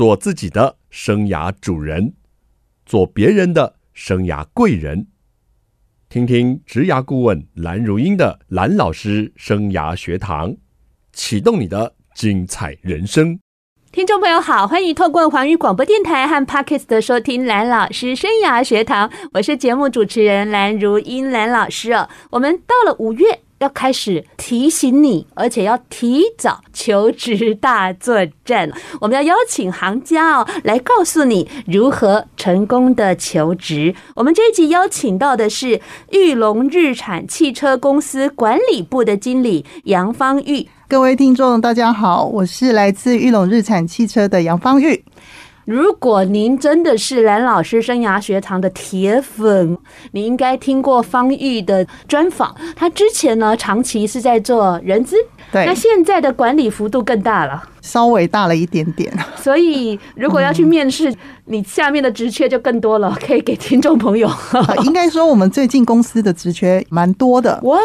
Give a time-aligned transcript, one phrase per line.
[0.00, 2.14] 做自己的生涯主人，
[2.86, 5.08] 做别人的生涯贵人。
[6.08, 10.56] 听听职涯顾问蓝如英的蓝老师生涯学堂，
[11.12, 13.38] 启动你的精彩人生。
[13.92, 22.08] 听众朋友好，欢迎透过环宇广播电台和 Podcast 的收听蓝老师生涯学堂，我是节目主持人蓝如英蓝老师哦。
[22.30, 23.40] 我们到了五月。
[23.60, 28.70] 要开始提醒你，而且要提早求职大作战。
[29.02, 33.94] 我们要邀请行家哦，来告诉你如何成功的求职。
[34.16, 35.78] 我们这一集邀请到的是
[36.10, 40.66] 裕隆日产汽车公司管理部的经理杨方玉。
[40.88, 45.04] 各位听众，大家好，我是来自裕隆日产汽车的杨方玉。
[45.70, 49.78] 如果您真的是蓝老师生涯学堂的铁粉，
[50.10, 52.56] 你应该听过方玉的专访。
[52.74, 55.14] 他之前呢，长期是在做人资，
[55.52, 57.62] 对，那现在的管理幅度更大了。
[57.82, 61.12] 稍微大了一点点，所以如果要去面试，
[61.46, 64.30] 你下面的职缺就更多了， 可以给听众朋友。
[64.84, 67.58] 应该说，我们最近公司的职缺蛮多的。
[67.62, 67.78] 哇，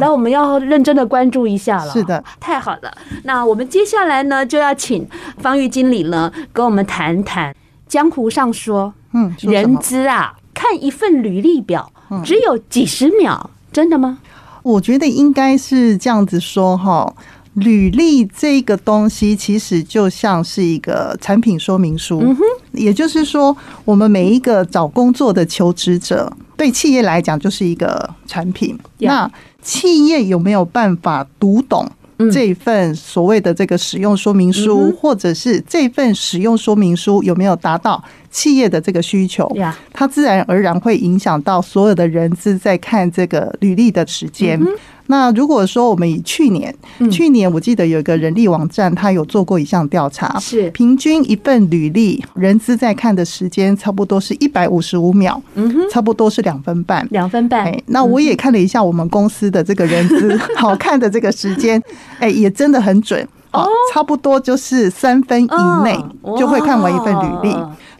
[0.00, 1.92] 那我们要认真的关注一下了。
[1.92, 2.92] 是的，太好了。
[3.22, 5.06] 那我们接下来呢，就要请
[5.38, 7.54] 方玉经理呢，跟我们谈谈
[7.86, 11.92] 江湖上说，嗯，人资啊，看一份履历表
[12.24, 14.18] 只有几十秒，真的吗？
[14.62, 17.14] 我觉得应该是这样子说哈。
[17.54, 22.36] 履历这个东西其实就像是一个产品说明书，嗯，
[22.72, 28.78] 也就是说，我们每一个找工作的求职者，对企业来讲就是一个产品。
[28.98, 29.30] 那
[29.62, 31.88] 企业有没有办法读懂
[32.32, 38.02] 这份所谓的这个使用说明书，或者是这份使用说明书有没有达到
[38.34, 39.48] 企业的这个需求？
[39.92, 44.60] 它自然而然会影响到所有的人资在看这个履历的时间。
[45.06, 46.74] 那如果说我们以去年，
[47.12, 50.68] 去年我记得有一个人力网站，他有做过一项调查，是。
[50.70, 57.72] 平均一份履历，人资在看的时间差不多是一百五十五秒，嗯哼，差不多是两分半，两分半。
[57.86, 61.80] 那我也看了一下我们公司的这个人资 好看的这个时间，
[62.18, 63.22] 哎，也真的很准。
[63.52, 65.96] 哦，差不多就是三分以内
[66.36, 67.56] 就会看完一份履历。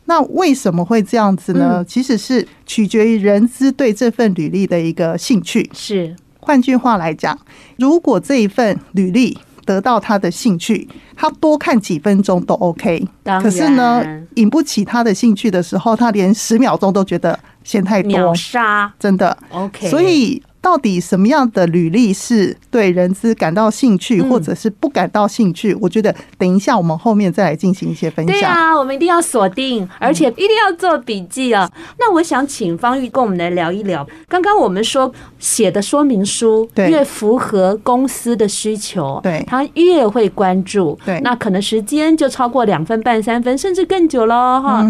[0.06, 1.84] 那为什么会这样子呢？
[1.87, 6.15] 其实是取决于人资对这份履历的一个兴趣，是。
[6.41, 7.38] 换句话来讲，
[7.78, 13.06] 如果这一份履历得到他的兴趣，他多看几分钟都 OK。
[13.42, 14.04] 可是呢，
[14.34, 19.88] 引不起他的兴趣的时候，他连十秒钟都觉得嫌太多，秒杀，真的 OK。
[19.88, 20.42] 所以。
[20.64, 25.76] 到底什么样的履历是对人资感到兴趣，或者是不感到兴趣？
[25.78, 28.34] 我觉得等一下我们后面再来进行一些分享。
[28.34, 31.70] 对啊，我们一定要锁定，而且一定要做笔记啊。
[31.98, 34.06] 那我想请方玉跟我们来聊一聊。
[34.26, 40.98] 刚刚我们说写的说明书越符合公司的需求，对，他越会关注。
[41.04, 44.82] 对，那可能时间就超过两分半、三分，甚至更久喽哈。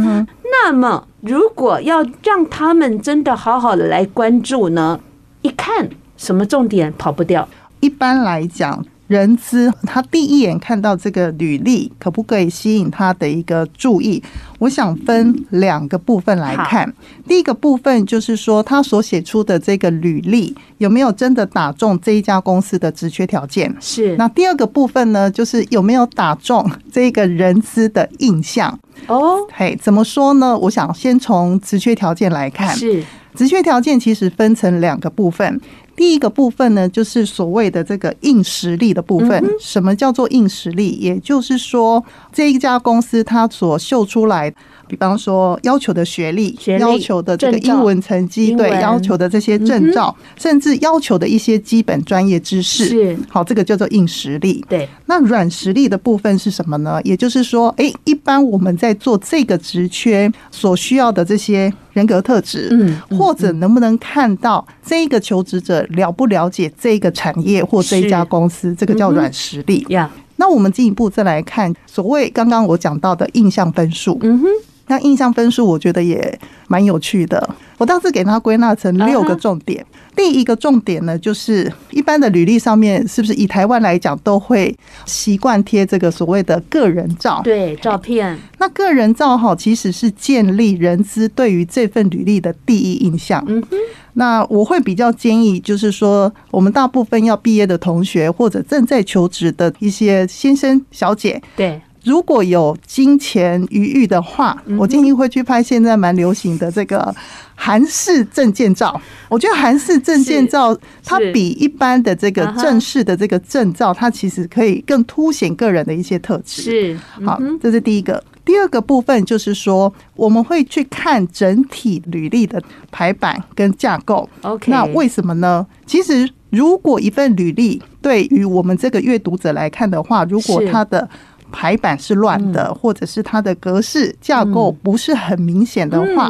[0.44, 5.00] 那么如果要让他们真的好好的来关注呢？
[5.44, 7.46] 一看什么重点跑不掉。
[7.80, 14.22] 一般来讲，人资他第一眼看到这个履历，可不可以吸引他的一个注意？
[14.58, 16.90] 我想分两个部分来看。
[17.28, 23.76] 第一个部分就是说，他所写出的这个履历有没有真的打中这一家公司的职缺条件？
[23.78, 24.16] 是。
[24.16, 28.78] 那第二个部分呢，就是有没有打中这个人资的印象？
[29.08, 30.56] 哦，嘿，怎么说呢？
[30.56, 32.74] 我想先从职缺条件来看。
[32.74, 33.04] 是。
[33.34, 35.60] 职缺条件其实分成两个部分，
[35.96, 39.44] 第一个部分呢，就是所谓的这个硬实力的部分。
[39.60, 40.90] 什么叫做硬实力？
[40.92, 44.54] 也就是说，这一家公司它所秀出来。
[44.94, 54.64] 比方说，要求的学历、要求的这个英文成绩，对，要求的这些证照，甚至要求的一些基本专业知识，是好，这个叫做硬实力。
[54.68, 57.00] 对，那软实力的部分是什么呢？
[57.02, 69.84] 也就是说，诶，一般我们在做这个职缺所需要的这些人格特质，嗯，或者能不能看到这一个求职者了不了解这个产业或这一家公司，这个叫软实力。
[69.88, 74.16] 呀，那我们进一步再来看所谓刚刚我讲到的印象分数。
[74.22, 74.46] 嗯哼。
[74.86, 76.38] 那印象分数，我觉得也
[76.68, 77.48] 蛮有趣的。
[77.78, 79.84] 我当时给它归纳成六个重点。
[80.14, 84.74] 第一个重点呢，就是一般的履历上面，是不是以台湾来讲，都会
[85.06, 87.40] 习惯贴这个所谓的个人照？
[87.42, 88.38] 对，照片。
[88.58, 93.44] 那个人照哈，其实是建立人资对于这份履历的第一印象。
[93.48, 93.76] 嗯哼。
[94.12, 101.80] 那我会比较建议，就是说，我们大部分要毕业的同学，或者正在求职的一些先生小姐，对。
[102.04, 107.14] 如果有金钱余裕的话，我建议会去拍现在蛮流行的这个
[107.54, 109.00] 韩式证件照。
[109.28, 116.62] 我觉得韩式证件照它比一般的这个正式的这个证照，它其实可以更凸显个人的一些特质。
[116.62, 118.22] 是，好，这是第一个。
[118.44, 124.28] 第二个部分就是说，我们会去看整体履历的排版跟架构。
[124.42, 125.66] OK，那为什么呢？
[125.86, 131.08] 其实，如果一份履历对于我们这个阅读者来看的话，如果它的
[131.54, 136.28] 排版是乱的，或者是它的格式架构不是很明显的话，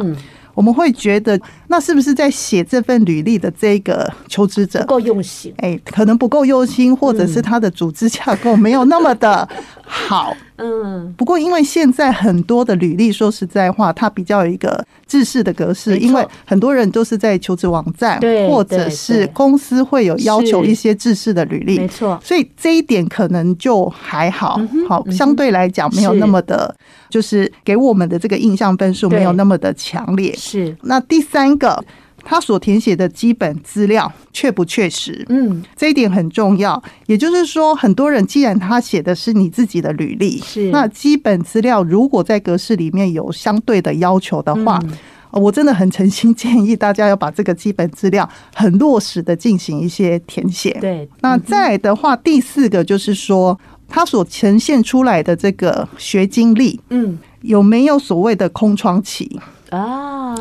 [0.53, 1.37] 我们会觉得，
[1.67, 5.51] 那是不是在写这份履历的这个求职者不够用心？
[5.57, 9.49] 哎，可能不够用心，或者是他的组织架构没有那么的
[9.83, 10.31] 好。
[10.57, 18.19] 嗯，不过因为现在很多的履历，说实在话，它比较有一个制式的格式，因为很多人都是在求职网站，
[18.49, 22.19] 或者是公司会有要求一些制式的履历，没错。
[22.23, 24.59] 所以这一点可能就还好，
[24.89, 26.75] 好，相对来讲没有那么的，
[27.09, 30.33] 就是给我们的这个印象分数没有那么的强烈。
[30.35, 30.75] 是。
[30.81, 31.83] 那第三个。
[32.25, 35.23] 他所填写的基本资料确不确实？
[35.29, 36.81] 嗯，这一点很重要。
[37.05, 44.81] 也就是说，很多人既然他写的是你自己的履历，是那基本资料如果在格式里面有相对的要求的话，
[45.31, 50.75] 我真的很诚心建议大家要把这个基本资料很落实的进行一些填写。
[50.81, 59.39] 对，那再来的话，第四个就是说，他所呈现出来的这个学经历，嗯，有没有所谓的空窗期？
[59.75, 60.35] 啊，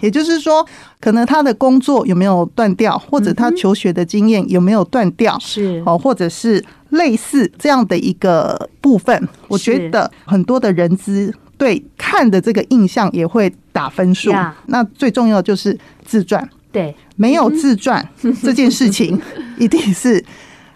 [0.00, 0.66] 也就是说，
[1.00, 5.82] 可能他的工作有没有断掉，或者他求学的经验有没有断掉，是。
[5.86, 14.32] 哦，或者是类似这样的一个部分，我觉得很多的人资对看的这个印象也会打分数。
[14.66, 18.06] 那最重要就是自传，对，没有自传
[18.42, 19.20] 这件事情，
[19.58, 20.22] 一定是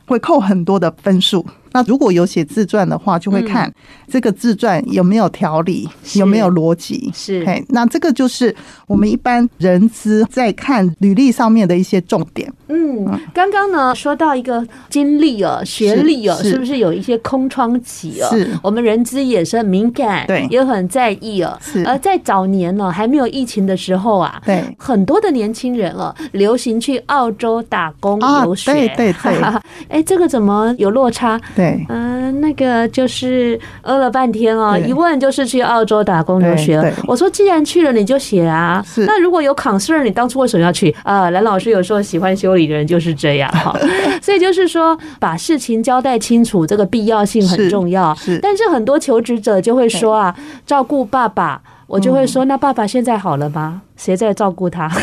[0.06, 1.44] 会扣很多的分数。
[1.72, 3.72] 那如果有写自传的话，就会看
[4.08, 7.10] 这个自传有没有条理，有没有逻辑。
[7.14, 8.54] 是，嘿，那这个就是
[8.86, 12.52] 我们一般人资在看履历上面的一些重点。
[12.68, 18.28] 嗯，刚刚呢说到一个经历哦，学历哦，是不是有一些空窗期哦？
[18.30, 21.58] 是，我们人资也是很敏感，对，也很在意哦。
[21.60, 29.40] 是，而在早年呢，还没有疫情的时候啊，对，很多的年轻人哦，流行去澳洲打工游学，对对对。
[29.88, 31.40] 哎，这个怎么有落差？
[31.60, 36.80] 对，嗯，那个就是饿了半天哦，一问就是去澳洲打工留学。
[37.06, 38.82] 我说既然去了，你就写啊。
[38.86, 40.94] 是，那如果有 concern，你当初为什么要去？
[41.02, 43.76] 啊，蓝老师有时候喜欢修理的人就是这样哈。
[44.22, 48.14] 所以就是说，把事情交代清楚，这个必要性很重要。
[48.14, 50.34] 是，但是很多求职者就会说啊，
[50.64, 53.82] 照顾爸爸，我就会说，那爸爸现在好了吗？
[53.96, 54.90] 谁在照顾他？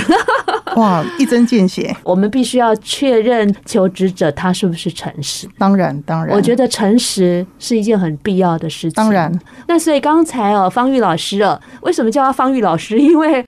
[0.75, 1.95] 哇，一针见血！
[2.03, 5.47] 我们必须要确认求职者他是不是诚实。
[5.57, 8.91] 当然，当然，我觉得诚实是一件很必要的事情。
[8.91, 9.31] 当然，
[9.67, 12.99] 那所以刚才哦，方玉老师哦，为什么叫他方玉老师？
[12.99, 13.43] 因为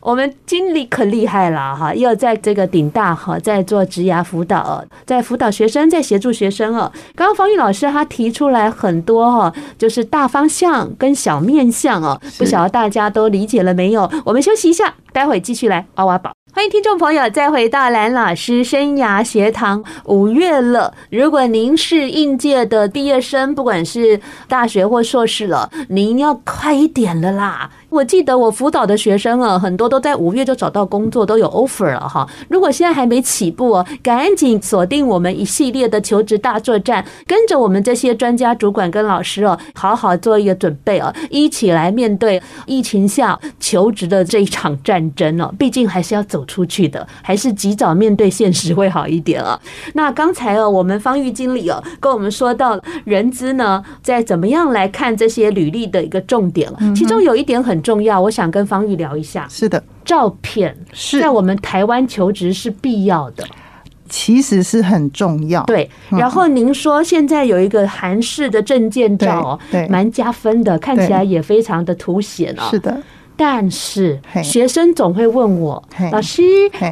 [0.00, 6.90] 我们经理可厉害了哈，又在这个顶大哈，在做职涯辅导，在辅导学生，在协助学生哦。
[7.14, 14.10] 刚刚方玉老师他提出来很多哈，就是大方向跟小面向哦，不晓得大家都理解了没有？
[14.24, 16.32] 我们休息一下，待会继续来挖挖宝。
[16.54, 19.82] 欢迎听众朋友再回到蓝老师生涯学堂。
[20.04, 27.70] 五月了，如果您是应届的毕业生，不管是大学或硕士了，您要快一点了啦。
[27.92, 32.26] 我记得我辅导的学生啊，很多都在五月就找到工作，都有 offer 了哈。
[32.48, 45.52] 如果现在还没起步哦，赶紧锁定我们一系列的求职大作战，跟着我们这些专家、主管跟老师哦，好好做一个准备哦，一起来面对疫情下求职的这一场战争哦。
[45.58, 49.60] 毕竟还是要走出去的，还是及早面对现实会好一点啊。
[49.92, 57.81] 那刚才哦，我们方玉经理哦，跟我们说到人资呢，在怎么样来看这些履历的一个重点，其中有一点很。
[57.82, 59.46] 重要，我想跟方玉聊一下。
[59.50, 63.44] 是的，照片是在我们台湾求职是必要的，
[64.08, 65.62] 其实是很重要。
[65.64, 72.70] 对，然后您说现在有一个韩式的证件照，对，蛮加分的，看起来也非常的凸显啊。
[72.70, 73.02] 是的，
[73.36, 76.42] 但是学生总会问我，老师，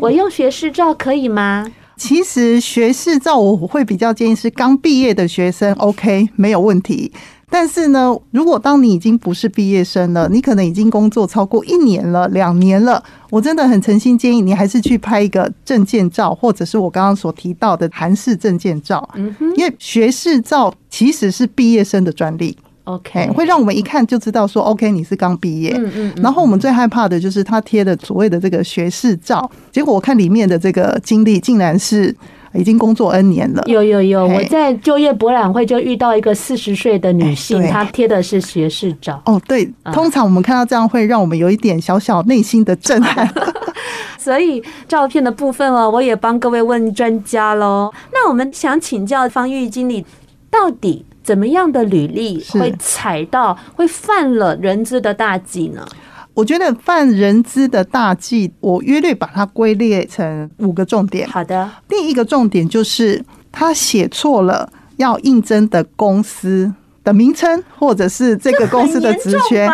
[0.00, 1.70] 我用学士照可以吗？
[1.96, 7.12] 其实学士照我会比较建议是刚毕业的学生，OK，没有问题。
[7.52, 19.06] 但是呢，如果当你已经不是毕业生了，你可能已经工作超过一年了、两年了，我真的很诚心建议你还是去拍一个证件照，或者是我刚刚所提到的韩式证件照。
[19.16, 22.56] 嗯哼，因为学士照其实是毕业生的专利。
[22.84, 25.74] OK，会让我们一看就知道说，OK，你是刚毕业。
[25.76, 26.12] 嗯嗯。
[26.22, 32.14] 然后我们最害怕的就是他贴的所谓的这个学士照，结果我看里面的这个经历竟然是。
[32.54, 33.62] 已经工作 N 年了。
[33.66, 39.20] 有有有，我在就业博览会就遇到一个四十岁的女性，她贴的是学士照。
[39.26, 43.28] 哦，对，通常我们看到这样会让我们有一点小小内心的震撼。
[44.18, 47.90] 所以照片的部分哦，我也帮各位问专家喽。
[48.12, 50.04] 那我们想请教方玉经理，
[50.50, 51.04] 到底？
[51.22, 55.86] 怎么样的履历会踩到会犯了人资的大忌呢？
[56.34, 61.28] 我觉得犯人资的大忌，我约略把它归列成五个重点。
[61.28, 63.22] 好的，第一个重点就是
[63.52, 66.72] 他写错了要应征的公司
[67.02, 69.66] 的名称，或者是这个公司的职缺。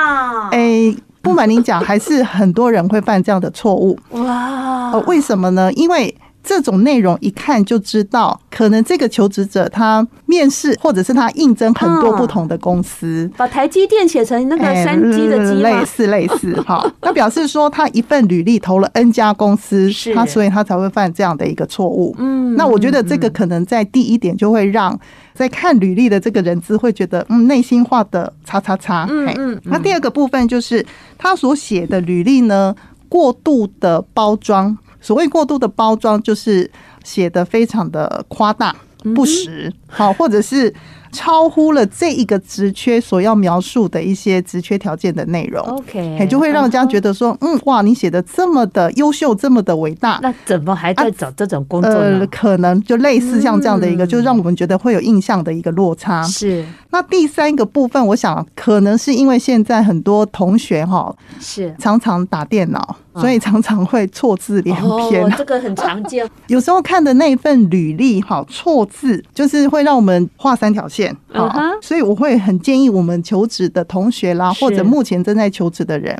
[0.50, 3.98] 哎，不瞒您讲，还是很多人会犯这样的错误。
[4.10, 5.72] 哇，呃，为什么呢？
[5.74, 16.88] 因为这种内容一看就知道，可能这个求职者他面试或者是他应征很多不同的公司，把台积电写成那个山鸡的鸡， 类似类似哈。
[17.02, 22.14] 那表示说他一份履历投了 N 家公司，他所以他才会犯这样的一个错误。
[22.18, 24.98] 嗯，那我觉得这个可能在第一点就会让
[25.34, 29.06] 在看履历的这个人资会觉得，嗯，内心化的叉叉叉。
[29.10, 29.60] 嗯嗯。
[29.64, 30.86] 那第二个部分就是
[31.18, 32.72] 他所写的履历呢，
[33.08, 34.78] 过度的包装。
[35.06, 36.68] 所谓过度的包装，就是
[37.04, 38.74] 写的非常的夸大
[39.14, 40.74] 不实，好，或者是
[41.12, 45.64] 超乎了这一个职缺所要描述的一些职缺条件的内容。
[45.64, 52.18] OK，就会让人家觉得说，嗯，哇，你写的这么的优秀，这么的伟大，那怎么还在找这种工作呢？
[52.18, 56.24] 呃，可能就类似像这样的一个，就让我们觉得会有印象的一个落差。
[56.24, 56.66] 是。
[56.90, 65.24] 那第三个部分，我想可能是因为现在很多同学哈是常常打电脑，所以常常会错字连篇。
[65.24, 66.28] 哦，这个很常见。
[66.48, 71.16] 有时候看的那份履历哈，错字就是会让我们画三条线。
[71.32, 71.70] 嗯哼。
[71.80, 76.16] 所以我会很建议我们求职的同学啦，或者目前正在求职的人，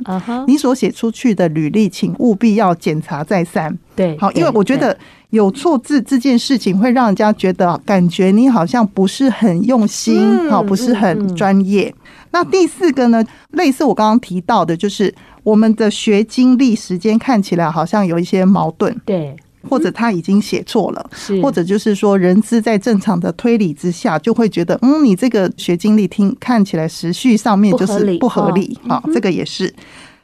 [0.47, 3.77] 你所写出去的履历，请务必要检查再三。
[3.95, 4.97] 对，好，因为我觉得。
[5.31, 11.93] 有错字这件事情会让人家觉得感觉你好像不是很用心，好，不是很专业。
[12.31, 15.13] 那第四个呢，类似我刚刚提到的，就是
[15.47, 19.37] 我们的学经历时间看起来好像有一些矛盾，对，
[19.69, 21.11] 或者他已经写错了，
[21.41, 29.73] 或者就是说人资在正常的推理之下，就会觉得，嗯，你这个学经历听看起来时序上面就是不合理，好，这个也是。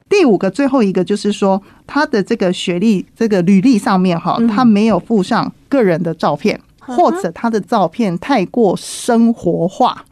[0.09, 6.59] 第五个，最后一个就是说，他的这个学历，这个履历上面哈，他没有附上个人的照片。
[6.87, 10.05] 或者他的照片太过生活化，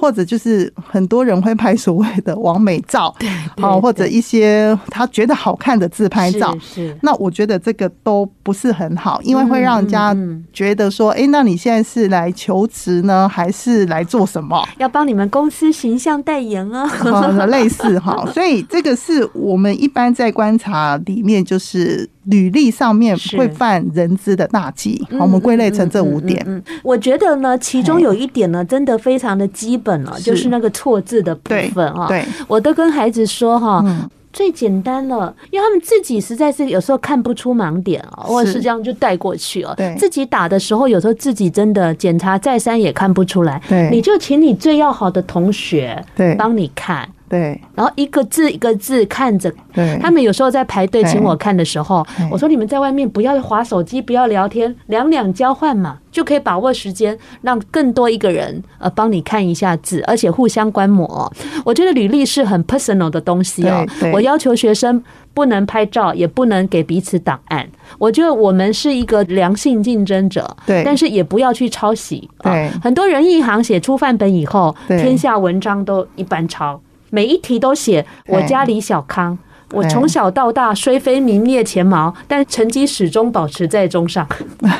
[0.00, 3.28] 或者就是很多人会拍所谓的完美照，对，
[3.60, 6.96] 好，或者一些他觉得好看的自拍照，是。
[7.02, 10.16] 那我觉得这个都不是很好，因为会让人家
[10.52, 14.66] 觉得说，哎，那你现在是来求职呢，还是来做什么？
[14.78, 16.88] 要帮你们公司形象代言啊，
[17.46, 18.24] 类似哈。
[18.32, 22.08] 所以这个是我们一般在观察里面就是。
[22.26, 26.42] 履历上面会犯人资的大忌，好，我们归类成这五点。
[26.46, 32.06] 嗯，我觉得呢，其中有一点呢，真的非常的基本了，就是那个错字的部分啊。
[32.08, 33.84] 对，我都跟孩子说哈，
[34.32, 39.74] 最简单了，因为他们自己实在是有时候看不出盲点啊，或者是这样就带过去了。
[39.76, 43.60] 对，自己打的时候，有时候自己真的检查再三也看不出来。
[43.68, 47.08] 对，你就请你最要好的同学对帮你看。
[47.28, 49.52] 对，然后一个字一个字看着。
[49.72, 61.32] 对，他们有时候在排队请我看的时候，我说你们在外面不要划手机，不要聊天，两两交换嘛，就可以把握时间，让更多一个人呃帮你看一下字，而且互相观摩。
[61.64, 63.84] 我觉得履历是很 personal 的东西哦。
[64.12, 65.02] 我要求学生
[65.32, 67.68] 不能拍照，也不能给彼此档案。
[67.98, 72.28] 我觉得我们是一个良性竞争者，对，但是也不要去抄袭。
[72.42, 76.80] 对，很多人一行写出范本以后，天下文章都一般抄。
[77.14, 79.38] 每一题都写我家李小康，
[79.70, 84.26] 我从小到大虽非名列前茅，但成绩始终保持在中上。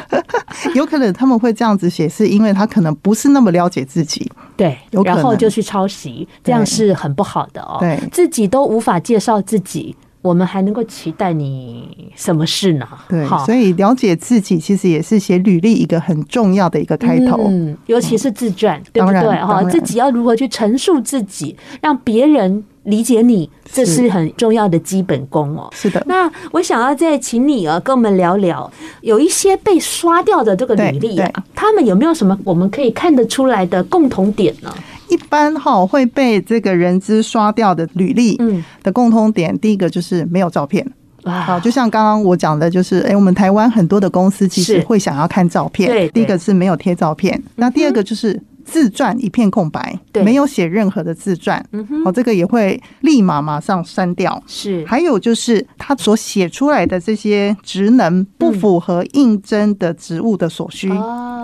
[0.75, 7.77] 有可能他们会这样子写，是因为他可能不是那么了解自己，对，然后就去抄袭，这样是很不好的哦。
[7.79, 9.95] 对，自己都无法介绍自己。
[10.25, 12.89] 我们还能够期待你什么事呢？
[13.11, 19.21] 对，所以了解自己其实也是写履历一个很重要的一个开头，嗯，尤其是自传，对不对？
[19.45, 25.69] 哈，自己要如何去陈述自己，让别人理解你，这是很重要的基本功哦。
[25.75, 26.03] 是的。
[26.07, 34.75] 那我想要再请你啊，跟我们聊聊，有一些被刷掉的这个履历啊，他们有没有什么我们可以看得出来的共同点呢？
[35.15, 40.85] 一般哈会被这个人资刷掉的履历，嗯，的共通点，第一个就是没有照片，
[41.23, 48.43] 好，就像刚刚我讲的，就是哎，我们台湾很多的公司其实会想要看照片，对，第一个是没有贴照片，那第二个就是。
[48.67, 49.95] 自传一片空白，
[50.25, 51.63] 没有写任何的自传，
[52.03, 54.43] 哦，这个也会立马马上删掉。
[54.47, 60.91] 是，还有就是他所写出来的这些职能不符合应征的职务的所需，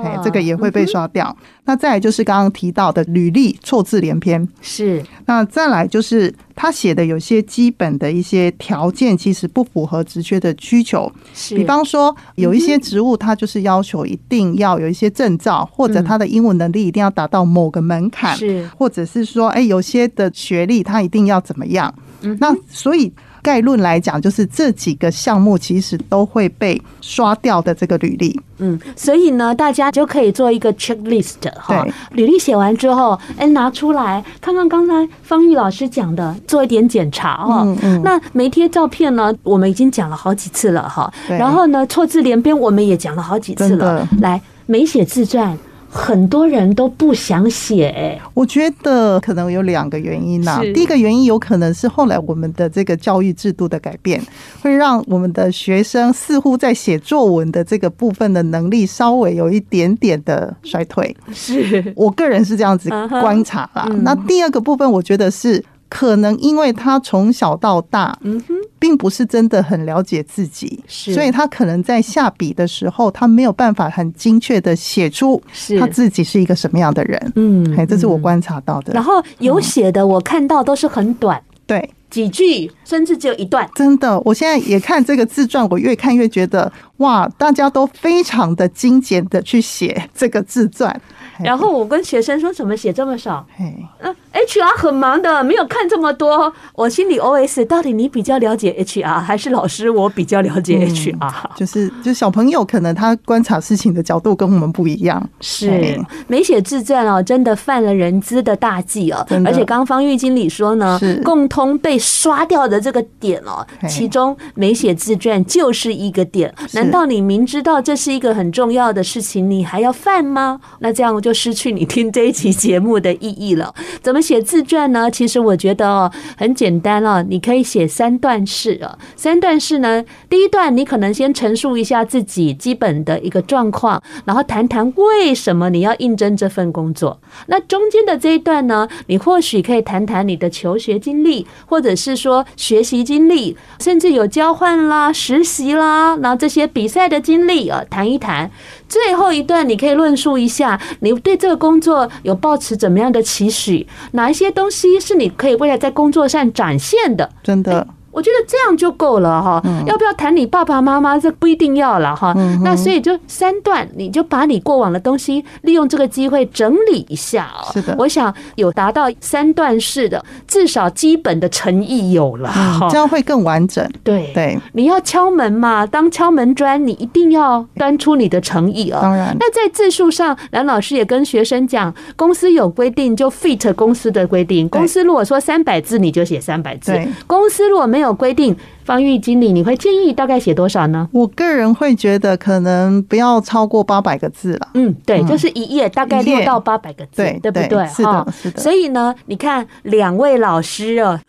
[0.02, 1.36] 哎，这个也会被刷掉。
[1.70, 5.00] 那再来就是刚刚提到的履历错字连篇，是。
[5.26, 11.08] 那再来就是他写的有些基本的一些条件，其实不符合职缺的需求。
[11.32, 11.54] 是。
[11.54, 18.68] 比方说，有一些职务，他就是要求一定要有一些证照，或者他的英文能力一定要达到某个门槛，是。
[18.76, 21.94] 或者是说，哎，有些的学历他一定要怎么样？
[22.22, 22.36] 嗯。
[22.40, 23.12] 那所以。
[23.42, 28.40] 概论来讲，就是这几个项目其实都会被刷掉的这个履历。
[28.58, 31.86] 嗯，所以呢，大家就可以做一个 checklist 哈。
[32.12, 37.62] 履历写完之后，哎，拿出来看看刚才方玉老师讲的，做一点检查哈。
[37.64, 38.02] 嗯嗯。
[38.02, 41.10] 那没贴照片呢，我们已经讲了好几次了哈。
[41.28, 44.06] 然后呢，错字连篇我们也讲了好几次了。
[44.20, 45.56] 来，没写自传。
[45.92, 50.60] 很多人都不想写，欸，我觉得可能有两个原因呐。
[50.72, 54.22] 第一个原因有可能是后来我们的这个教育制度的改变，
[54.62, 61.14] 会让我们的学生似乎在写作文的这个部分的能力稍微有一点点的衰退。
[61.32, 63.88] 是我个人是这样子观察啦。
[64.02, 65.62] 那第二个部分，我觉得是。
[65.90, 75.42] 可能因为他从小到大，嗯哼，并不是真的很了解自己，是，所以他可能在下笔的时候，他没有办法很精确的写出
[75.80, 78.92] 他自己是一个什么样的人，嗯，哎，这是我观察到的。
[78.92, 83.68] 然后有写的，我看到都是很短，对，几句，甚至只有一段。
[83.74, 91.00] 真的，我现在也看这个自传，我越看越觉得，哇，大家都非常的精简的去写这个自传。
[91.42, 96.52] 然后我跟学生说：“怎么写这么少？”嗯，HR 很忙的，没有看这么多。
[96.74, 105.26] 我心里 OS：到底你比较了解 HR，还是老师我比较了解 HR？、嗯、就是，就小朋友可能他观察事情的角度跟我们不一样。
[105.40, 109.24] 是，没写自传哦，真的犯了人资的大忌哦。
[109.46, 116.52] 而且刚方玉经理说呢，共通被刷掉的这个点哦，其中没写自传就是一个点。
[116.72, 120.60] 难道你明知道这是一个很重要的事情，你还要犯吗？
[120.80, 121.20] 那这样我。
[121.20, 123.74] 就失去你听这一期节目的意义了。
[124.00, 125.10] 怎么写自传呢？
[125.10, 128.98] 其实我觉得哦，很简单哦，你可以写三段式哦。
[129.16, 137.20] 三段式呢，第一段你可能先陈述一下自己基本的一个状况，然后谈谈为什么你要应征这份工作。
[137.46, 148.50] 那中间的这一段呢，你或许可以谈谈你的求学经历，或者是说学习经历，甚至有交换啦、实习啦，然后这些比赛的经历啊，谈一谈。
[148.88, 157.30] 最后一段，你可以论述一下你对这个工作有抱持怎么样的期许，哪一些东西是你可以未来在工作上展现的？
[157.42, 157.86] 真的。
[158.10, 161.18] 我觉得这样就够了哈，要不要谈你爸爸妈妈？
[161.18, 162.34] 这不一定要了哈。
[162.62, 167.70] 那所以就三段，你就把你过往的东西利用这个机会整理一下哦。
[167.72, 172.52] 是的，我想有达到三段式的，至少基本的诚意有了，
[172.90, 173.88] 这样会更完整。
[174.02, 179.00] 对对，你要敲门嘛，当敲门砖，你一定要端出你的诚意啊。
[179.00, 184.68] 当然，那在字数上，蓝老师也跟学生讲，公司有规定就 fit 公司的规定。
[184.68, 186.98] 公司如果说三百字，你就写三百字。
[187.26, 191.08] 公司如果没有规定，方玉经理，你会建议大概写多少呢？
[191.12, 194.68] 我个人会觉得可能不要超过八百个字了。
[194.74, 197.86] 嗯，对，就是一页大概六到八百个字，对，对不对？
[197.86, 198.60] 是的，是的。
[198.60, 201.20] 所以呢，你看两位老师哦，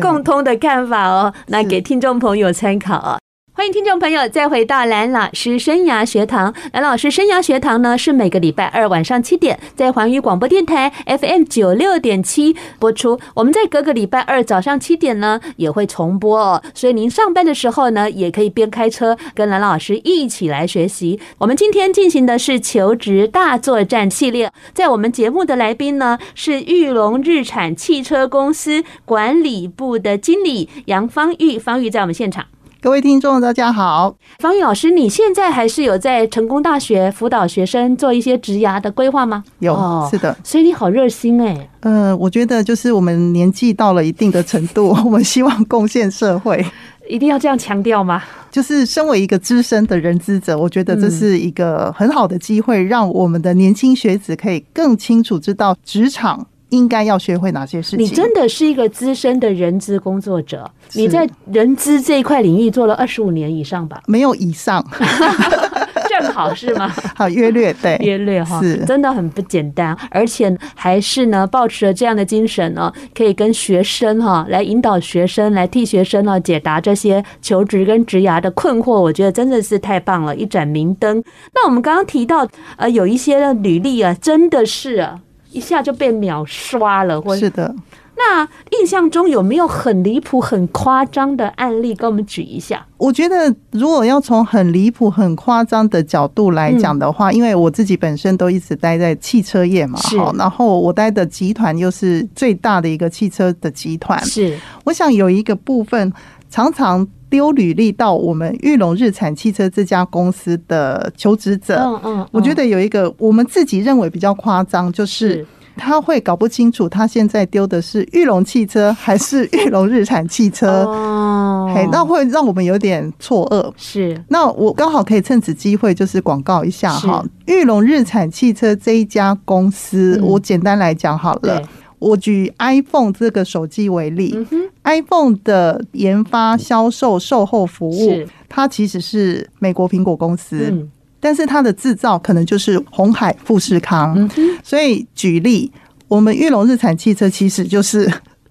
[0.00, 3.18] 共通的看法哦，那给听众朋友参考哦。
[3.56, 6.52] 欢迎听众朋友再回到蓝老师生涯学堂。
[6.74, 13.18] 蓝老师生涯学堂呢，是每个礼拜二晚上七点在环宇广播电台 FM 九六点七播出。
[13.32, 21.18] 我们在各个礼拜二早上七点呢也会重播哦，所以您上班的时候呢，也可以边开车跟蓝老师一起来学习。
[21.38, 32.44] 我们今天进行的是求职大作战系列，在我们节目的来宾呢是玉龙日产汽车公司管理部的经理杨方玉，方玉在我们现场。
[32.78, 34.14] 各位听众，大家好。
[34.38, 39.42] 方宇老师，你现在还是有在成功大学辅导学生做一些职涯的规划吗？
[39.60, 39.74] 有，
[40.10, 40.36] 是的。
[40.44, 41.68] 所以你好热心哎。
[41.80, 46.64] 呃，我觉得就是我们年纪到了一定的程度， 我们希望贡献社会，
[47.08, 48.22] 一定要这样强调吗？
[48.50, 56.46] 就是身为一个资深的人资者，我觉得这是一个很好的机会，让我们的年轻学子可以更清楚知道职场。
[56.70, 57.98] 应该要学会哪些事情？
[58.04, 64.02] 你真的是一个资深的人资工作者，你在人资这一块领域做了二十五年以上吧？
[64.08, 64.84] 没有以上，
[66.08, 66.92] 正好是吗？
[67.14, 79.00] 好，约略对，约略哈，是真的很不简单，而且还是呢，保持了这样的精神呢，可以跟学生哈来引导学生，来替学生呢解答这些求职跟职涯的困惑。
[79.00, 81.22] 我觉得真的是太棒了，一盏明灯。
[81.54, 85.20] 那我们刚刚提到呃，有一些的履历啊，真的是啊。
[85.52, 87.74] 一下就被秒刷了，或是的，
[88.16, 92.84] 那印象中有没有很离谱、很夸张的案例，跟我们举一下？
[92.96, 104.58] 我觉得，如果要从很离谱、很夸张的角度来讲的话，因为我自己本身都一直待在汽车业嘛，好，然后我待的集团又是最大的一个汽车的集团，是。
[104.84, 106.10] 我想有一个部分
[106.48, 115.46] 常常丢履历到我们玉龙日产汽车这家公司的求职者，嗯嗯，我觉得有一个我们自己认为比较夸张，就是。
[115.78, 120.84] 他会搞不清楚，他现在丢的是玉龙汽车还是玉龙日产汽车？
[120.84, 123.70] 哦，嘿，那会让我们有点错愕。
[123.76, 131.60] 是，那我刚好可以趁此机会就是广告一下哈，玉龙日产汽车这一家公司，我简单来讲好了，
[131.98, 134.36] 我举 iPhone 这个手机为例
[134.84, 140.88] ，iPhone 的研发、销售、售后服务，它其实是美国苹果公司。
[141.18, 144.30] 但是它的制造可能就是红海富士康，
[144.62, 145.72] 所以举例，
[146.08, 148.10] 我们玉龙日产汽车其实就是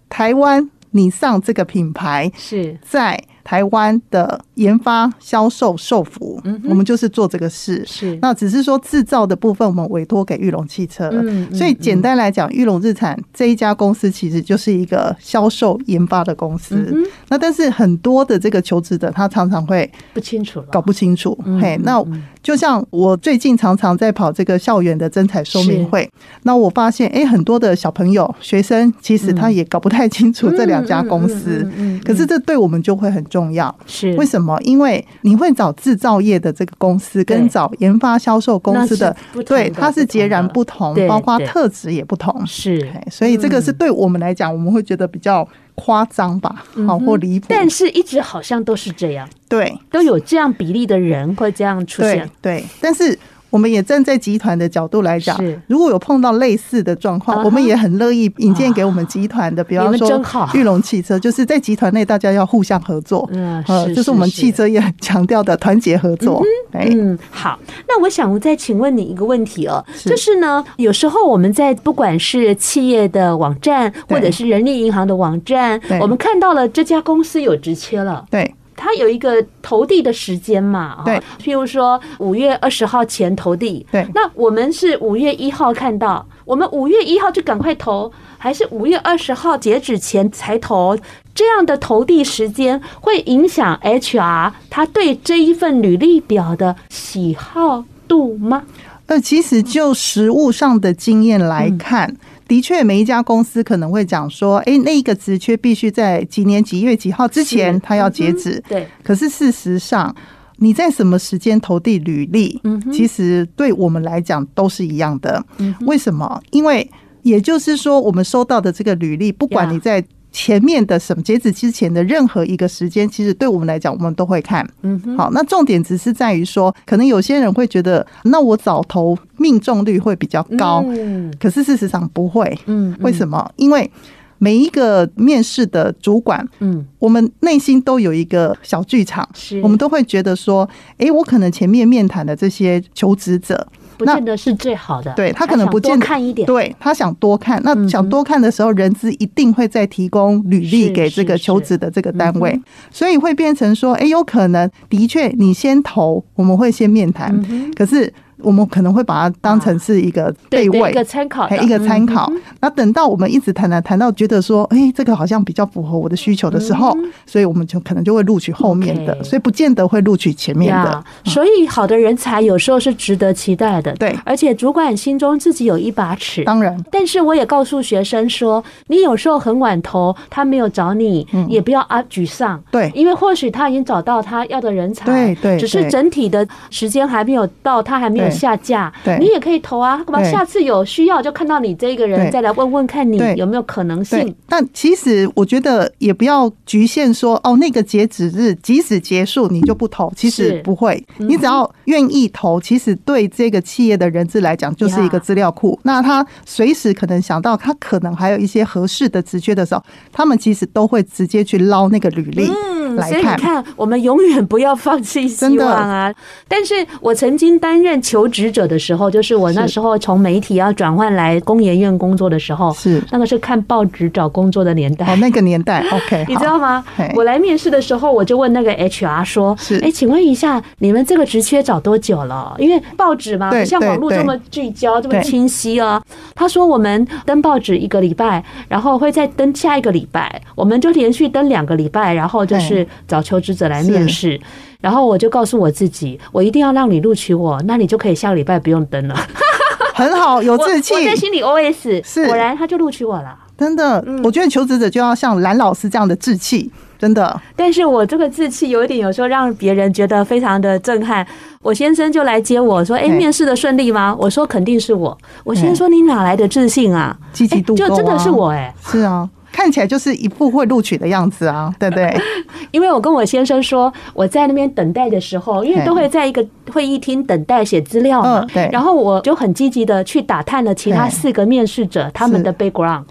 [0.09, 3.23] 台湾尼桑这个品牌是在。
[3.45, 7.83] 台湾的研发、销售、售服，我们就是做这个事。
[7.85, 11.11] 是，那只是说制造的部分，我们委托给玉龙汽车。
[11.13, 16.91] 嗯，所以简单来讲，玉龙日产这一家公司其实就是一个销售、研发的公司。
[17.29, 21.37] 那但是很多的这个求职者，他常常会不清楚，搞不清楚。
[21.61, 22.03] 嘿，那
[22.41, 26.09] 就像我最近常常在跑这个校园的征才说明会，
[26.41, 31.69] 那我发现，哎，很多的小朋友、学生，其实他也搞不太清楚这两家公司。
[31.77, 33.23] 嗯，可是这对我们就会很。
[33.35, 33.75] 重要。
[33.85, 34.15] 是。
[34.15, 34.57] 为什么？
[34.61, 39.13] 因为你会找制造业的这个公司，跟找研发销售公司的，
[39.45, 42.33] 对，它是截然不同，包括特质也不同。
[42.47, 45.45] 是，所以这个是对我们来讲，我们会觉得比较
[45.75, 47.47] 夸张吧，好或离谱。
[47.49, 53.19] 但是一直好像都是这样，对，都有这样比例的人会这样出现，对，但是。
[53.55, 60.21] 我们也站在集团的角度来讲，如果有碰到类似的状况，我们也很乐意引荐给我们集团的，比方说
[60.53, 63.63] 裕隆汽车，就是在集团内大家要互相合作，嗯，
[63.95, 66.43] 就是我们汽车也很强调的团结合作。
[66.73, 78.53] 嗯，好，那我想再请问你一个问题哦，就是呢，有时候我们在不管是企业的网站，或者是人力银行的网站，我们看到了这家公司有直缺了，对。
[78.75, 81.01] 它有一个投递的时间嘛？
[81.05, 83.85] 对，譬如说五月二十号前投递。
[83.91, 90.97] 对，那我们是五月一号看到，我们五月一号就赶快投，还是五月二十号截止前才投？
[91.33, 98.63] 这样的投递时间会影响 HR 他对这一份履历表的喜好度吗？
[99.07, 102.09] 呃，其实就实物上的经验来看。
[102.09, 108.87] 嗯的确，每一家公司可能会讲说：“哎，那一个职缺必须在几年几月几号之前，它要截止。”对。
[109.03, 110.15] 可是事实上，
[110.57, 115.43] 你在什么时间投递履历，其实对我们来讲都是一样的。
[115.81, 116.41] 为什么？
[116.51, 116.89] 因为
[117.23, 120.03] 也就是说，我们收到的这个履历，不管你在。
[120.37, 124.69] 前面的什么截止之前的任何一个时间，其实对我们来讲，我们都会看。
[124.81, 130.83] 嗯，好，那重点只是在于说，可能有些人会觉得，那我早投命中率会比较高。
[130.87, 132.59] 嗯，可是事实上不会。
[132.65, 133.49] 嗯，为什么？
[133.55, 133.89] 因为
[134.37, 143.65] 每一个面试的主管，嗯，我们内心都有一个小剧场，是我们都会觉得说，哎，我可能前面面谈的这些求职者。
[143.97, 152.59] 不见得是最好的，对他可能不见得看一点，对他想多看，那想多看的时候，人资一定会再提供履历给这个求职的这个单位，
[152.91, 157.39] 所以会变成说，哎，有可能的确你先投，我们会先面谈，
[157.75, 158.13] 可是。
[158.45, 162.31] 我们可能会把它当成是一个备位，一个参考，一个参考。
[162.61, 171.03] 那等到我们一直谈谈谈到觉得说，哎，这个好像比较符合我的需求的时候，所以我们就可能就会录取后面的，所以不见得会录取前面的。
[171.23, 174.15] 所以好的人才有时候是值得期待的，对。
[174.23, 176.77] 而且主管心中自己有一把尺，当然。
[176.91, 188.34] 但是我也告诉学生说，你有时候很晚投，他没有找你，也不要啊沮丧，对，因为或许他已经找到他要的人才，对对，只是整体的时间还没有到，他还没有。
[188.35, 190.23] 下架，你也可以投啊，干嘛？
[190.23, 194.35] 下次有需要就看到你这个人，再来问问看你有没有可能性。
[194.47, 201.03] 但其实我觉得也不要局限说哦，那个截止日即使结束你就不投，其实不会。
[201.17, 205.79] 你只要愿意投，其实对这个企业的人资来讲就是一个资料库。
[205.83, 212.47] 那他随时可能想到他可能还有一些合适的职缺的时候，他们其实都会直接去捞那个履历。
[212.47, 212.53] 来
[212.97, 213.09] 看。
[213.09, 216.13] 所以你看，我们永远不要放弃希望啊！
[216.47, 225.05] 但是我曾经担任求职者的时候，就是我那时候从媒体要转换来工研院工作的时候，是那个是看报纸找工作的年代。
[225.05, 226.83] 哦，那个年代， OK，你知道吗？
[227.15, 232.55] 我来面试的时候，我就问那个 HR 说：“是，哎，请问一下，你们这个职缺找多久了？
[232.57, 236.01] 因为报纸嘛，不像网络这么聚焦，这么清晰哦。”
[236.35, 242.74] 他说：“我们登报纸一个礼拜，然后会再登下一个礼拜，我们就连续登两个礼拜，然后就是
[243.07, 244.39] 找求职者来面试。
[244.81, 249.15] 然后我就告诉我自己，我一定要让你录取我，那你就可以下个礼拜不用登了。
[249.93, 250.93] 很好，有志气。
[250.93, 253.35] 我在心里 OS，是果然他就录取我了。
[253.57, 257.41] 真的，我觉得求职者就要像蓝老师这样的志气，真的。
[257.55, 261.25] 但是我这个志气有一点，有时候让别人觉得非常的震撼。
[261.61, 267.17] 我先生就来接我说：“哎，面试的顺利吗？”我说：“肯定是我。”我先生说：“你哪来的自信啊？
[267.31, 272.13] 积极度就真的是我哎，是啊。”看起来就是一副会录取的样子啊，对不对？
[272.71, 278.69] 因为我跟我先生说，我在那边等待的时候，因为都会在一个会议厅等待写资料嘛，对。
[278.69, 283.03] 然后我就很积极的去打探了其他四个面试者他们的 background，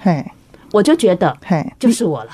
[0.74, 2.30] 我就觉得，嘿，就是我了，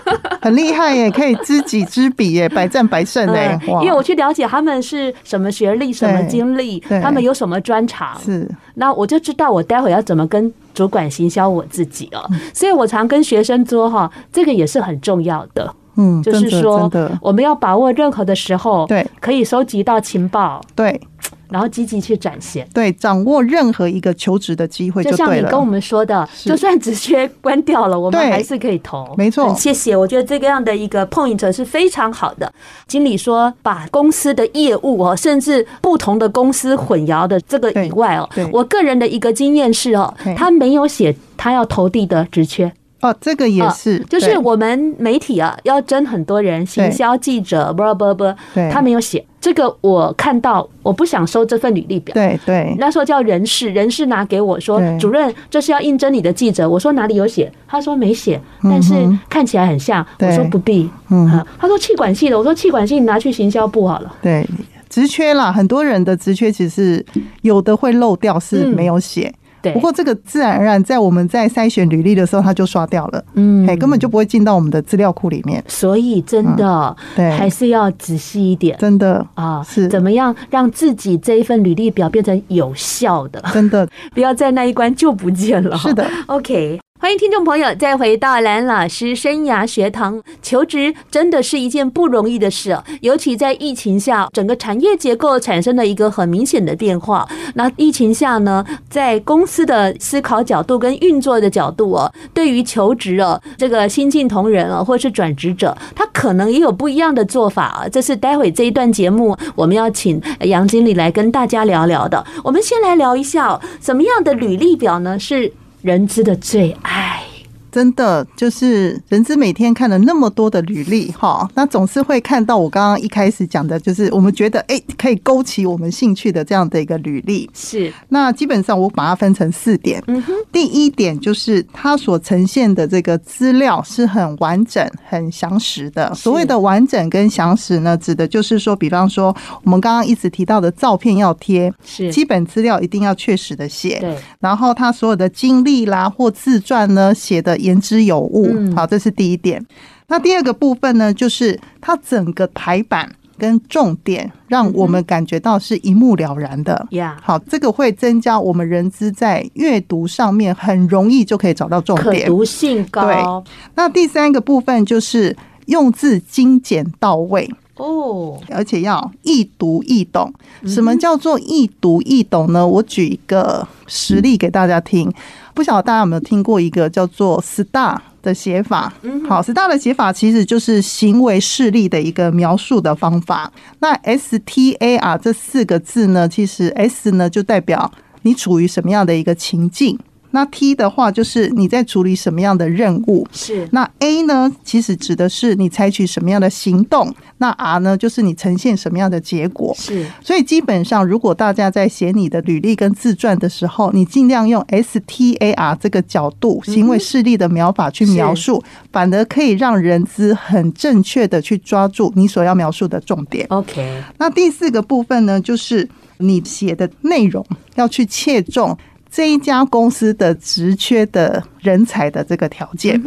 [0.40, 3.60] 很厉害耶，可以知己知彼耶，百战百胜哎。
[3.66, 8.50] 因为我去了解他们是什么学历、什么经历，他们有什么专长，是。
[8.76, 10.52] 那我就知道我待会要怎么跟。
[10.74, 15.72] 主管行销我自己哦，所以我常跟学生说哈，这个也是很重要的。
[15.96, 16.90] 嗯，就是说，
[17.22, 21.00] 我们要把握任何的时候，对，可以收集到情报，对，
[21.48, 29.14] 然后积极去展现，对，掌握任何一个求职的机会就，就像你跟我们说的，就算职缺关掉了，我们还是可以投。
[29.16, 32.52] 没错，谢谢，我觉得这个样的一个 point 是非常好的。
[32.86, 42.72] 经理说，把公司的业务哦，甚至不同的公司混淆的这个以外哦，我个人的一个经验是哦，他没有写他要投递的职缺。
[43.04, 48.34] 哦，这个也是，就是我们媒体啊，要征很多人，行销记者，不不不，
[48.72, 52.14] 他没有写这个，我看到，我不想收这份履历表。
[52.14, 56.66] 对对，那时候叫人事，人事拿给我说，主任，这是要应征你的记者。
[56.66, 57.52] 我说哪里有写？
[57.68, 58.94] 他说没写，但是
[59.28, 60.04] 看起来很像。
[60.18, 60.88] 我说不必。
[61.10, 64.14] 嗯，他说气管系的，我说气管系你拿去行销部好了。
[64.22, 64.48] 对，
[64.88, 67.04] 职缺啦，很多人的职缺其实
[67.42, 69.30] 有的会漏掉，是没有写。
[69.72, 75.62] 不过这个自然而然在我们在筛选履历的时候，它就刷掉了，嗯，根本就不会进到我们的资料库里面。
[75.66, 83.42] 所以真的，对，还是要仔细一点，真的啊，是怎么样让自己这一份履历表变成有效的？
[83.52, 85.76] 真的， 不要在那一关就不见了。
[85.78, 86.78] 是的，OK。
[87.00, 90.22] 欢迎听众朋友再回到蓝老师生涯学堂。
[90.40, 97.28] 求职真的是一件不容易的事，尤其在疫情下，整个产业结构产生了一个很明显的变化。
[97.56, 107.86] 那疫情下呢，在公司的思考角度跟运作的角度哦，对于求职哦，这个新进同仁啊，或是转职者，他可能也有不一样的做法啊。
[107.86, 112.24] 这是待会这一段节目我们要请杨经理来跟大家聊聊的。
[112.42, 115.18] 我们先来聊一下，什么样的履历表呢？
[115.18, 115.52] 是
[115.84, 117.22] 人资的最爱。
[117.70, 127.50] 真的就是人资每天看了那么多的履历哈，那总是会看到我刚刚一开始讲的，就是我们觉得哎可以勾起我们兴趣的这样的一个履历。
[127.52, 130.02] 是，那基本上我把它分成四点。
[130.06, 136.14] 嗯哼，第一点就是它所呈现的这个资料是很完整、很详实的。
[136.14, 143.98] 所谓的完整跟详实呢，指的就是说，比方说我们刚刚一直提到的照片要贴，是基本资料一定要确实的写。
[143.98, 147.58] 对，然后他所有的经历啦或自传呢写的。
[147.64, 149.64] 言之有物，好，这是第一点。
[150.08, 153.10] 那第二个部分呢，就是它整个排版
[153.44, 156.86] 跟重点，让我们感觉到是一目了然的。
[156.92, 163.04] 呀，好，这个会增加我们人资在阅读上面很容易就可以找到重点，可读性高。
[163.04, 170.32] 对，那第三个部分就是用字精简到位哦，而且要易读易懂。
[170.66, 172.66] 什么叫做易读易懂呢？
[172.66, 175.12] 我举一个实例给大家听。
[175.52, 178.92] 不晓得大家有没有听过一个叫做 STAR 的写法？
[179.28, 183.52] 好，STAR 的写法其实就是行为事例的一个描述的方法。
[183.78, 189.96] 那 STAR 这四个字呢，其实 S 呢就代表你处于什么样的一个情境。
[190.34, 193.68] 那 T 的话就是你在处理什么样的任务，是。
[193.70, 200.04] 那 A 呢，其实指的是你采取什么样的行动，那 R 呢就是你呈现什么样的结果，是。
[200.20, 213.46] 所以基本上如果大家在写你的履历跟自传的时候，你尽量用 STAR 这个角度行为事例的描法去描述，反而可以让人资很正确的去抓住你所要描述的重点。
[213.50, 218.76] OK，那第四个部分呢，就是你写的内容要去切中。
[219.14, 223.00] 这一家公司的职缺的人才的这个条件，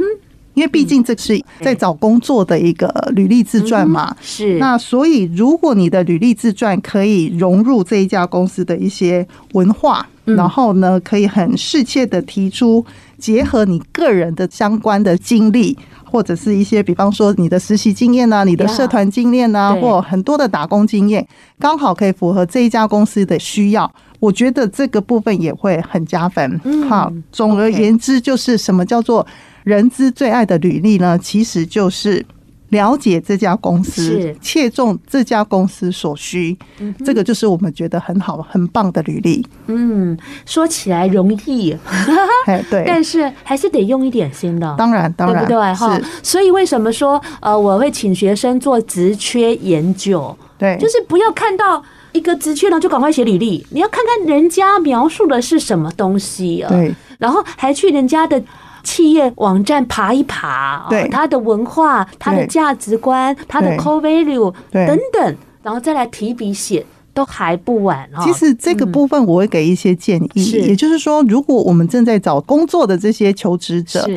[0.53, 4.15] 因为毕竟这是在找工作的一个履历自传嘛。
[4.21, 4.57] 是。
[4.57, 12.85] 那所以，如果你的履历自传可以融入这一家公司的一些文化，然后呢，可以很适切的提出
[13.17, 21.27] 结合你个人的相关的经历，或者是一些，比方说你的实习经验啊，你的社团经验啊，或很多的打工经验，
[21.59, 23.93] 刚好可以符合这一家公司的需要。
[24.19, 26.59] 我觉得这个部分也会很加分。
[26.89, 29.25] 好，总而言之，就是什么叫做
[29.63, 31.17] 人资最爱的履历呢？
[31.17, 32.25] 其实就是。
[32.71, 36.57] 了解这家公司，切中这家公司所需，
[37.05, 39.41] 这个就是我们觉得很好、很棒的履历。
[39.67, 41.73] 嗯，说起来容易，
[42.69, 44.75] 对，但是还是得用一点心的。
[44.77, 45.73] 当然，当然，对不对？
[45.75, 50.37] 哈，所以为什么说呃，我会请学生做职缺研究？
[50.57, 51.81] 对，就是不要看到
[52.17, 53.65] 一个职缺呢，就赶快写履历。
[53.69, 56.69] 你要看看人家描述的是什么东西啊？
[56.69, 58.41] 对，然后还去人家的。
[58.83, 68.09] 企业网站爬一爬，对它的文化、它的价值观、它的 core value 等等，然后再来提笔写，都还不晚。
[68.23, 74.09] 其实这个部分我会给一些建议，也就是说，如果我们正在找工作的这些求职者，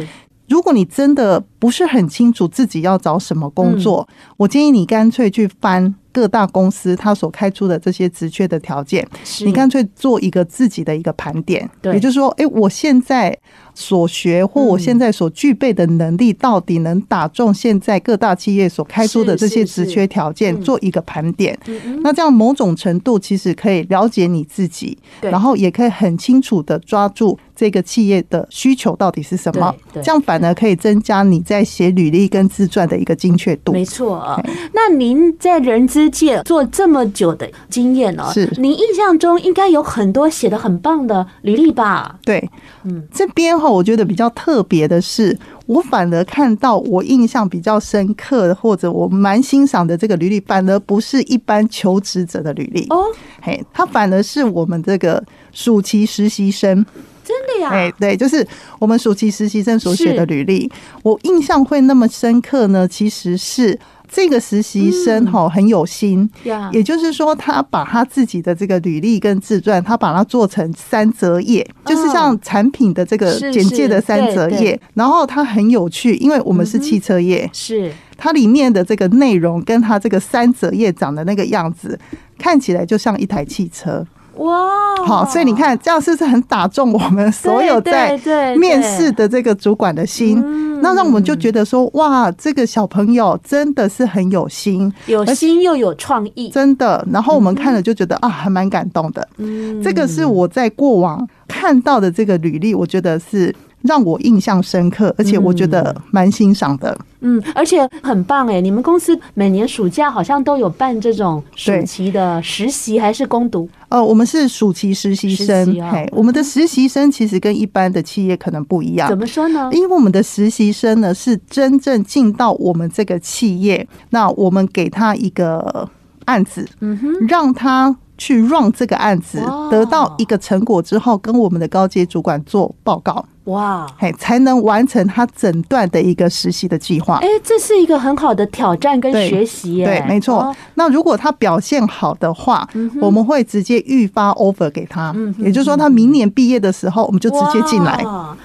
[0.48, 5.92] 如果你真的不是很清楚自己要找什么工作，我建议你干脆去翻。
[6.12, 9.06] 各大公司它所开出的这些职缺的条件，
[9.44, 13.36] 你干脆做一个自己的一个盘点，也就是说，哎，我现在
[13.74, 21.58] 所学或我现在所具备的能力，到底能打中现在各大企业所开出的这些职缺条件，做一个盘点。
[22.02, 29.74] 那这样某种程度其实可以了解你自己，然后也可以很清楚的抓住这个企业的需求到底是什么。
[29.94, 33.72] 这样反而可以增加你在写履历跟自传的一个精确度。
[33.72, 34.40] 没错。
[34.72, 38.48] 那您在人资界做这么久的经验哦，是。
[38.56, 42.16] 您印象中应该有很多写的很棒的履历吧？
[42.24, 42.48] 对，
[42.84, 45.36] 嗯，这边哈，我觉得比较特别的是，
[45.66, 52.86] 我反而看到我印象比较深刻的，或者我蛮欣赏的这个履历，反而不是一般求职者的履历。
[52.90, 53.04] 哦，
[53.42, 56.86] 嘿，他反而是我们这个暑期实习生，
[57.24, 57.70] 真的呀？
[57.70, 58.46] 哎，对，就是
[58.78, 60.70] 我们暑期实习生所写的履历，
[61.02, 63.78] 我印象会那么深刻呢，其实是。
[64.12, 66.28] 这个实习生哈很有心，
[66.72, 74.78] 也就是说，他把他自己的这个履历跟自传，他把它做成三折页，就是像产品的这个简介的三折页。
[74.94, 77.92] 然后它很有趣，因为我们是汽车业，是。
[78.16, 81.98] 它里面的这个内容跟它这个三折页长的那个样子，
[82.36, 84.06] 看起来就像一台汽车。
[84.36, 88.18] 哇，好，所以你看，这样是不是很打中我们所有在
[88.56, 90.42] 面试的这个主管的心？
[90.82, 97.06] 那让我们就觉得说，哇，这个小朋友真的是很有心，有心又有创意，真的。
[97.12, 99.28] 然后我们看了就觉得啊，还蛮感动的。
[99.36, 103.54] 嗯，这个是我在过往看到的这个履历，我觉得是。
[103.82, 106.96] 让我印象深刻，而且我觉得蛮欣赏的。
[107.22, 108.62] 嗯，而且很棒哎！
[108.62, 113.68] 你们公司每年暑假好像都有办这种暑期的实习，还是攻读？
[113.90, 115.66] 呃，我们是暑期实习生。
[115.90, 119.06] 嘿，我们的实习生其实跟一般的企业可能不一样。
[119.08, 119.68] 怎么说呢？
[119.72, 125.86] 因为我们的实习生呢是真正进到我们这个企业，那我们给他一个
[126.24, 133.26] 案子，嗯哼，让他去 run 这个案子，得到一个成果之后，跟我们的高阶主管做报告。
[133.50, 137.16] 哇，嘿，才能完成他整段的一个实习的计划。
[137.16, 139.84] 哎，这是一个很好的挑战跟学习耶。
[139.84, 140.54] 对，没错。
[140.74, 142.68] 那如果他表现好的话，
[143.00, 145.12] 我们会直接预发 offer 给他。
[145.16, 148.02] 嗯，也就是说，他明年毕业的时候，我们就直接进来。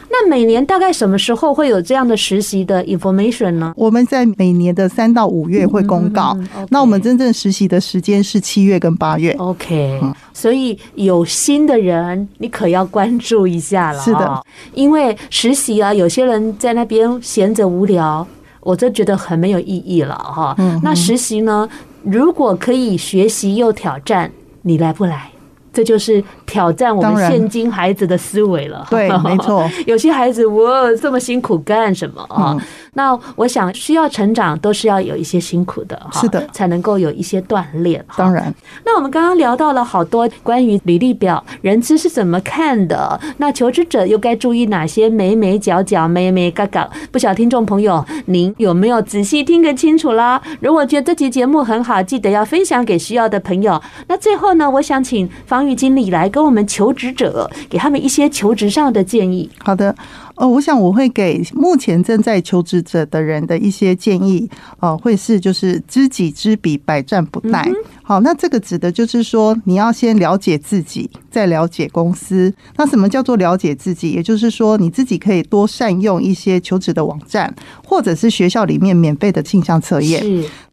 [0.10, 3.74] 那每年大概什么时候会有这样的实习的 information 呢？
[3.76, 6.38] 我们在每年的三到五月会公告。
[6.70, 9.32] 那我们真正实习的时间是七月跟八月。
[9.34, 10.02] OK，
[10.34, 14.00] 所以有心的人，你可要关注一下了。
[14.02, 14.95] 是的，因为
[15.30, 18.26] 实习啊，有些人在那边闲着无聊，
[18.62, 20.56] 我就觉得很没有意义了哈。
[20.82, 21.68] 那实习呢，
[22.04, 24.32] 如果可以学习又挑战，
[24.62, 25.32] 你来不来？
[25.74, 28.86] 这就是挑战我们现今孩子的思维了。
[28.90, 29.70] 对， 没错。
[29.86, 32.58] 有些孩子，我这么辛苦干什么啊？
[32.94, 38.04] 那我想需要成长，都是要有一些辛苦的，是的，才能够有一些锻炼。
[38.16, 38.54] 当然，
[38.86, 43.20] 那我们刚刚聊到了好多关于履历表，人资是怎么看的？
[43.38, 46.90] 那求职者又该注意哪些眉眉角角、眉眉嘎嘎？
[47.12, 50.42] 不晓得听众朋友，您有没有仔细听个清楚啦？
[50.62, 53.82] 如果觉得这期节目很好，记得要分享给需要的朋友。
[54.08, 59.50] 那最后呢，我想请方玉经理来跟我们求职者给他们一些求职上的建议。
[59.60, 59.96] 好的。
[60.36, 64.50] 呃，我想我会给目前正在求职者的人的一些建议，
[64.82, 67.64] 呃，会是就是知己知彼，百战不殆。
[67.70, 67.76] 嗯、
[68.08, 72.54] 好，那这个指的就是说，你要先了解自己，再了解公司。
[72.78, 74.12] 那什么叫做了解自己？
[74.12, 77.52] 也就是说，你自己可以多善用一些求职的网站，
[77.84, 80.24] 或者是学校里面免费的倾向测验。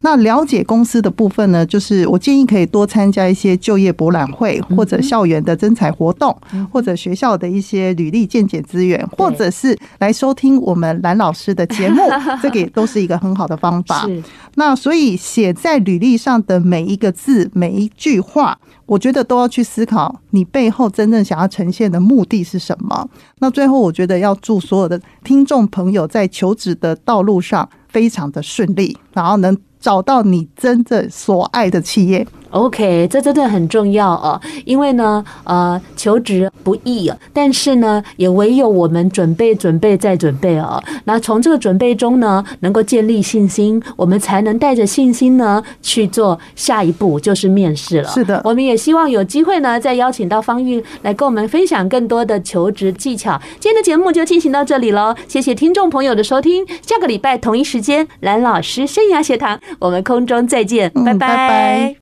[0.01, 6.37] 那了解公司的部分呢，就是我建议可以多参加一些就业博览会，或者校园的征才活动，
[6.71, 12.03] 或者学校的一些履历见解资源，或者是来收听我们蓝老师的节目，
[12.43, 14.07] 这个也都是一个很好的方法。
[14.53, 23.07] 那所以写在履历上的每一个字、每一句话，我觉得都要去思考你背后真正想要呈现的目的是什么。
[23.39, 32.27] 那最后，我觉得要祝所有的听众朋友在求职的道路上非常的顺利，然后能找到你真正所爱的企业。
[32.53, 40.81] OK，这真的很重要哦，因为呢，呃，求职不易，但是呢，也唯有我们准备、准备再准备哦。
[41.05, 48.09] 那从这个准备中呢，能够建立信心，我们才能带着信心呢去做下一步，就是面试了。
[48.09, 53.41] 是的，我们也希望有机会呢，再邀请到方玉来跟我们分享更多的求职技巧。
[53.59, 61.11] 今天的节目就进行到这里喽，谢谢听众朋友的收听，下个礼拜同一时间，蓝老师生涯学堂，我们空中再见，拜拜。
[61.13, 61.91] 嗯，拜拜。